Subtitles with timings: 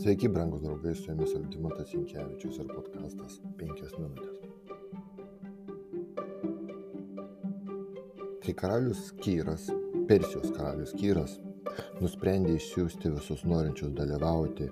[0.00, 4.38] Sveiki, brangus draugai, su jumis Algymantas Inkevičius ir podkastas 5 minutės.
[8.46, 9.66] Kai karalius Kyras,
[10.08, 11.34] Persijos karalius Kyras,
[12.00, 14.70] nusprendė išsiųsti visus norinčius dalyvauti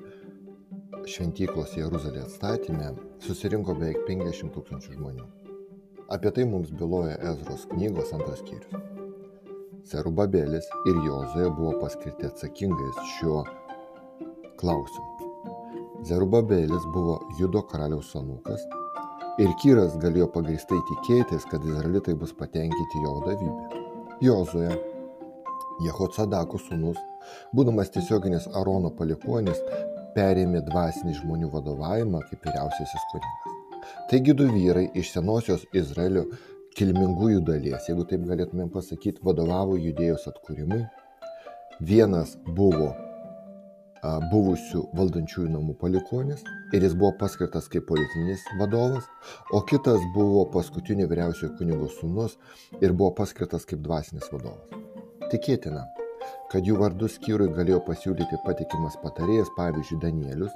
[1.05, 2.95] šventyklos Jeruzalė atstatymė,
[3.27, 5.29] susirinko beveik 50 tūkstančių žmonių.
[6.17, 8.81] Apie tai mums byloja Ezros knygos antras skyrius.
[9.93, 13.45] Serubabėlis ir Jozoje buvo paskirti atsakingais šiuo
[14.59, 15.18] klausimu.
[16.07, 18.63] Zerubabėlis buvo Judo karaliaus anūkas
[19.43, 23.83] ir Kyras galėjo pagristai tikėtis, kad izraelitai bus patenkinti jo vadovybė.
[24.23, 24.77] Jozoje,
[25.83, 26.99] Jehotsadako sūnus,
[27.55, 29.59] būdamas tiesioginis Arono palikonis,
[30.15, 33.59] perėmė dvasinį žmonių vadovavimą kaip vyriausiasis kunigas.
[34.11, 36.25] Taigi du vyrai iš senosios Izraelio
[36.79, 40.85] kilmingųjų dalies, jeigu taip galėtumėm pasakyti, vadovavo judėjos atkūrimui.
[41.79, 42.93] Vienas buvo
[44.03, 46.43] buvusių valdančiųjų namų palikonis
[46.77, 49.07] ir jis buvo paskirtas kaip politinis vadovas,
[49.53, 52.39] o kitas buvo paskutinio vyriausiojo kunigo sūnus
[52.81, 54.71] ir buvo paskirtas kaip dvasinis vadovas.
[55.33, 55.85] Tikėtina,
[56.53, 60.55] kad jų vardus skyrui galėjo pasiūlyti patikimas patarėjas, pavyzdžiui, Danielius,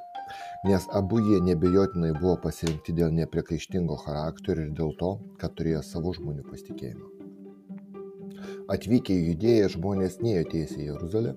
[0.68, 6.14] nes abu jie nebejotinai buvo pasirinkti dėl nepriekaištingo charakterio ir dėl to, kad turėjo savo
[6.16, 7.10] žmonių pasitikėjimą.
[8.72, 11.34] Atvykę į judėją žmonės neėjo tiesiai į Jeruzalę,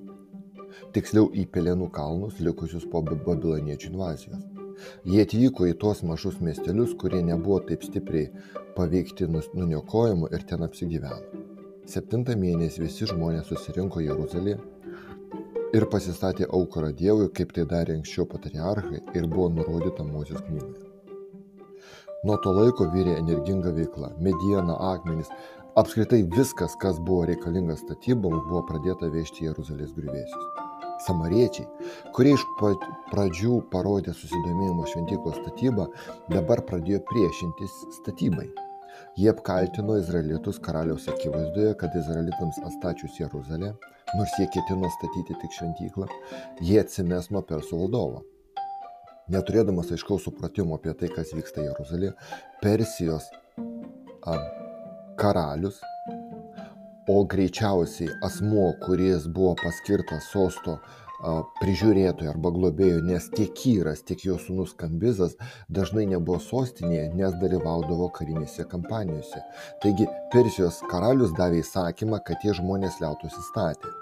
[0.96, 4.44] tiksliau į Pelenų kalnus likusius po babiloniečių invazijos.
[5.08, 8.32] Jie atvyko į tuos mažus miestelius, kurie nebuvo taip stipriai
[8.76, 11.44] paveikti nuniokojimų ir ten apsigyveno.
[11.86, 14.58] Septintą mėnesį visi žmonės susirinko Jeruzalėje
[15.78, 20.86] ir pasistatė aukurą Dievui, kaip tai darė anksčiau patriarchai ir buvo nurodyta Mozės knygoje.
[22.26, 25.30] Nuo to laiko vyrė energinga veikla- mediena, akmenys,
[25.76, 30.46] apskritai viskas, kas buvo reikalinga statyboms, buvo pradėta vežti Jeruzalės griuvėsius.
[31.06, 31.66] Samariečiai,
[32.16, 32.44] kurie iš
[33.12, 35.90] pradžių parodė susidomėjimo šventyklos statybą,
[36.32, 38.48] dabar pradėjo priešintis statybai.
[39.20, 43.74] Jie apkaltino izraelitus karaliaus akivaizdoje, kad izraelitams atstačius Jeruzalę,
[44.16, 46.08] nors jie ketino statyti tik šventyklą,
[46.64, 48.24] jie atsimes nuo persų valdovo.
[49.32, 52.14] Neturėdamas aiškaus supratimo apie tai, kas vyksta Jeruzalėje,
[52.64, 53.28] Persijos
[54.24, 54.38] a,
[55.20, 55.82] karalius
[57.08, 60.80] o greičiausiai asmuo, kuris buvo paskirtas sosto
[61.62, 65.38] prižiūrėtojo arba globėjo, nes tiek Kyras, tiek jo sūnus Kambizas
[65.72, 69.42] dažnai nebuvo sostinėje, nes dalyvaudavo karinėse kampanijose.
[69.84, 73.94] Taigi Persijos karalius davė įsakymą, kad tie žmonės liautųsi statę.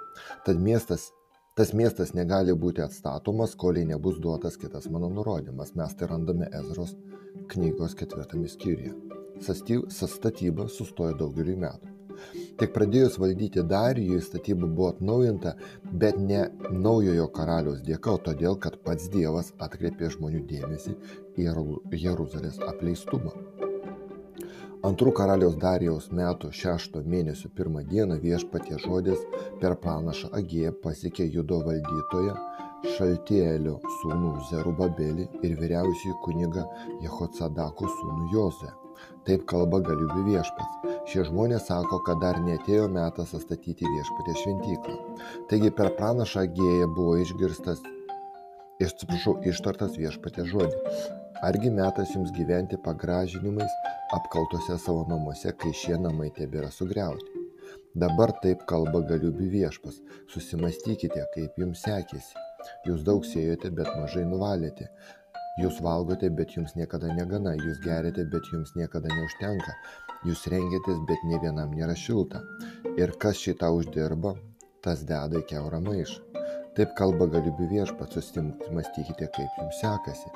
[0.47, 1.12] Tad miestas
[1.53, 5.75] Tas miestas negali būti atstatomas, kol nebus duotas kitas mano nurodymas.
[5.78, 6.96] Mes tai randame Ezros
[7.53, 9.22] knygos ketvirtame skyriuje.
[9.43, 11.93] Sastatyba sustojo daugelį metų.
[12.59, 15.55] Tik pradėjus valdyti Darijui statyba buvo atnaujinta,
[16.03, 16.43] bet ne
[16.85, 20.95] naujojo karaliaus dėka, o todėl, kad pats Dievas atkreipė žmonių dėmesį
[21.41, 21.49] į
[22.05, 23.33] Jeruzalės apleistumą.
[24.83, 29.21] Antrų karaliaus Darijaus metų šešto mėnesio pirmą dieną viešpatie žodis
[29.61, 32.35] per pranašą Agėją pasiekė judo valdytoją
[32.97, 36.67] Šaltielio sūnų Zerubabelį ir vyriausiųjų kunigą
[37.05, 38.73] Jehotsadako sūnų Jozę.
[39.28, 40.94] Taip kalba galiubių viešpats.
[41.12, 44.96] Šie žmonės sako, kad dar netėjo metas atstatyti viešpatė šventyklą.
[45.52, 47.84] Taigi per pranašą gėją buvo išgirstas,
[48.84, 50.97] atsiprašau, ištartas viešpatė žodį.
[51.44, 53.72] Argi metas jums gyventi pagražinimais
[54.16, 57.44] apkaltose savo namuose, kai šie namai tebėra sugriauti?
[58.03, 60.00] Dabar taip kalba galiubių viešpas.
[60.34, 62.40] Susimastykite, kaip jums sekėsi.
[62.88, 64.88] Jūs daug sėjote, bet mažai nuvalėte.
[65.62, 69.75] Jūs valgote, bet jums niekada negana, jūs geriate, bet jums niekada neužtenka,
[70.25, 72.41] jūs rengėtės, bet ne vienam nėra šilta.
[72.97, 74.34] Ir kas šitą uždirba,
[74.81, 76.41] tas deda į keurą maišą.
[76.74, 80.34] Taip kalba galiubių viešpats, susimastykite, kaip jums sekasi.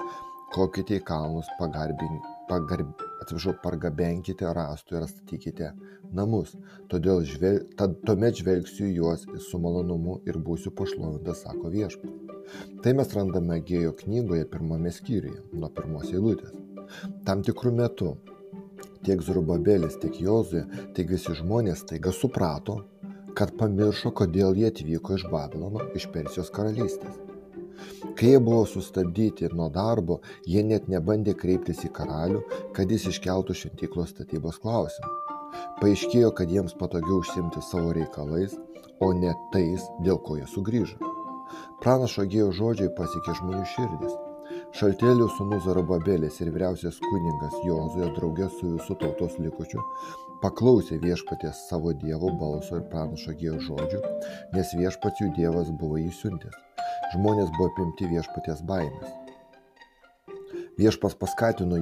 [0.53, 5.71] Kopkite į kalnus, pagarbink, pagarb, atsiprašau, pargabenkite rastų ir statykite
[6.15, 6.55] namus.
[6.87, 12.23] Todėl žvel, tad, tuomet žvelgsiu juos su malonumu ir būsiu pašlovintas, sako viešpats.
[12.83, 16.55] Tai mes randame Gėjo knygoje pirmame skyriuje, nuo pirmos eilutės.
[17.27, 18.13] Tam tikrų metų
[19.03, 20.63] tiek Zrubabelis, tiek Jozue,
[20.95, 22.85] tiek visi žmonės taiga suprato,
[23.35, 27.19] kad pamiršo, kodėl jie atvyko iš Babilono, iš Persijos karalystės.
[28.17, 32.43] Kai jie buvo sustabdyti nuo darbo, jie net nebandė kreiptis į karalių,
[32.75, 35.13] kad jis iškeltų šventyklos statybos klausimą.
[35.81, 38.57] Paaiškėjo, kad jiems patogiau užsimti savo reikalais,
[39.01, 41.13] o ne tais, dėl ko jie sugrįžo.
[41.81, 44.15] Pranašo Gėjo žodžiai pasiekė žmonių širdis.
[44.77, 49.83] Šaltėlių sūnus Zarababėlis ir vyriausias kuningas Jozoje draugė su visų tautos likučiu
[50.41, 54.01] paklausė viešpatės savo dievo balso ir pranašo Gėjo žodžių,
[54.53, 56.66] nes viešpats jų dievas buvo įsiuntęs.
[57.13, 59.15] Žmonės buvo apimti viešpaties baimės.
[60.77, 61.77] Viešpas paskatino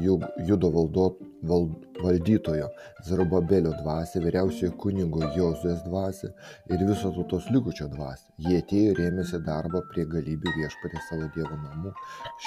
[0.47, 1.05] judo valdo,
[1.43, 1.65] val,
[2.03, 2.69] valdytojo
[3.03, 6.29] Zerubabelio dvasę, vyriausiojo kunigo Jozuės dvasę
[6.71, 8.29] ir viso tautos likučio dvasę.
[8.45, 11.91] Jie atėjo ir ėmėsi darbo prie galybių viešpatė savo Dievo namų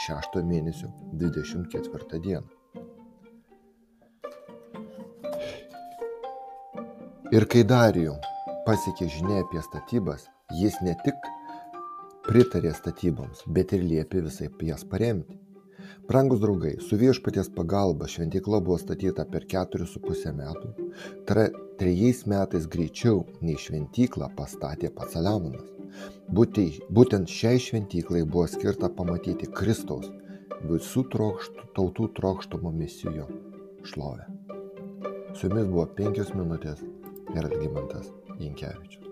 [0.06, 0.88] šešto mėnesio
[1.20, 2.46] 24 dieną.
[7.28, 8.14] Ir kai Darijų
[8.64, 11.34] pasiekė žinia apie statybas, jis ne tik
[12.28, 15.38] pritarė statyboms, bet ir liepė visai jas paremti.
[16.08, 20.70] Prangus draugai, su viešpaties pagalba šventykla buvo statyta per 4,5 metų,
[21.28, 21.48] tra,
[21.80, 25.68] trejais metais greičiau nei šventyklą pastatė pats Saliamonas.
[26.32, 30.08] Būtent šiai šventyklai buvo skirta pamatyti Kristaus
[30.68, 33.28] visų trokštų, tautų trokštumo misijo
[33.88, 34.24] šlovę.
[35.36, 36.80] Su jumis buvo penkios minutės
[37.36, 38.08] ir Algymantas
[38.40, 39.07] Jinkevičius.